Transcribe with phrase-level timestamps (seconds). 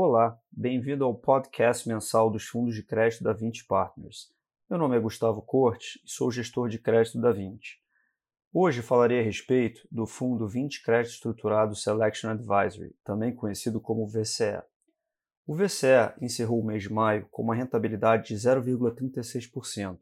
[0.00, 4.32] Olá, bem-vindo ao podcast mensal dos fundos de crédito da 20 Partners.
[4.70, 7.82] Meu nome é Gustavo Cortes e sou gestor de crédito da 20.
[8.52, 14.62] Hoje falarei a respeito do fundo 20 Crédito Estruturado Selection Advisory, também conhecido como VCE.
[15.44, 19.98] O VCE encerrou o mês de maio com uma rentabilidade de 0,36%,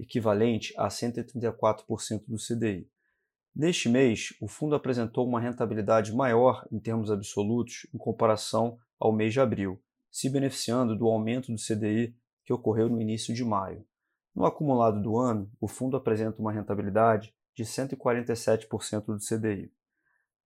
[0.00, 2.90] equivalente a 134% do CDI.
[3.54, 9.32] Neste mês, o fundo apresentou uma rentabilidade maior em termos absolutos em comparação ao mês
[9.32, 9.80] de abril,
[10.10, 13.84] se beneficiando do aumento do CDI que ocorreu no início de maio.
[14.34, 19.72] No acumulado do ano, o fundo apresenta uma rentabilidade de 147% do CDI.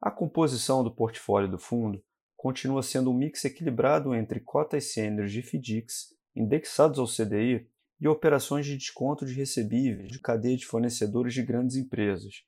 [0.00, 2.02] A composição do portfólio do fundo
[2.36, 7.66] continua sendo um mix equilibrado entre cotas sêniores de FDICs indexados ao CDI
[7.98, 12.44] e operações de desconto de recebíveis de cadeia de fornecedores de grandes empresas,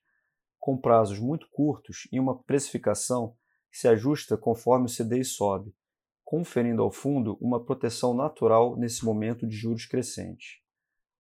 [0.59, 3.35] com prazos muito curtos e uma precificação
[3.71, 5.75] que se ajusta conforme o CDI sobe,
[6.31, 10.59] conferindo ao fundo uma proteção natural nesse momento de juros crescentes.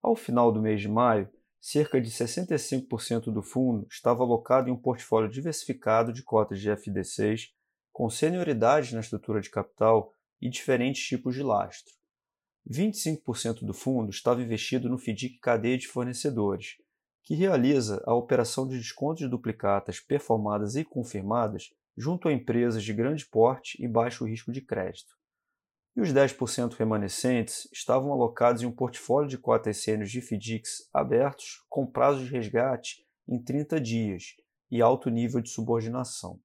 [0.02, 4.76] Ao final do mês de maio, cerca de 65% do fundo estava alocado em um
[4.76, 7.44] portfólio diversificado de cotas de FD6,
[7.90, 11.94] com senioridade na estrutura de capital e diferentes tipos de lastro.
[12.70, 16.76] 25% do fundo estava investido no FDIC cadeia de fornecedores,
[17.22, 22.94] que realiza a operação de desconto de duplicatas performadas e confirmadas junto a empresas de
[22.94, 25.18] grande porte e baixo risco de crédito.
[25.96, 31.64] E os 10% remanescentes estavam alocados em um portfólio de cotas sêniores de FDICs abertos
[31.68, 34.36] com prazo de resgate em 30 dias
[34.70, 36.40] e alto nível de subordinação.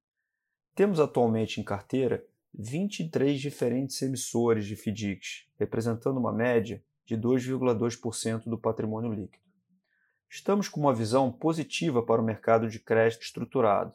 [0.74, 8.58] Temos atualmente em carteira 23 diferentes emissores de FDICs, representando uma média de 2,2% do
[8.58, 9.44] patrimônio líquido.
[10.28, 13.94] Estamos com uma visão positiva para o mercado de crédito estruturado,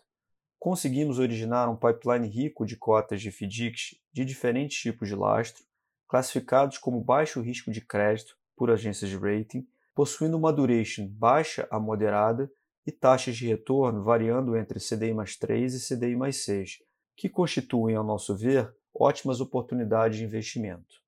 [0.60, 5.64] conseguimos originar um pipeline rico de cotas de FDICs de diferentes tipos de lastro,
[6.08, 9.66] classificados como baixo risco de crédito por agências de rating,
[9.96, 12.52] possuindo uma duration baixa a moderada
[12.86, 16.80] e taxas de retorno variando entre CDI mais 3 e CDI mais 6,
[17.16, 21.02] que constituem, ao nosso ver, ótimas oportunidades de investimento.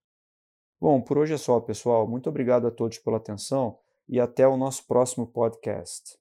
[0.79, 2.07] Bom, por hoje é só, pessoal.
[2.07, 6.20] Muito obrigado a todos pela atenção e até o nosso próximo podcast.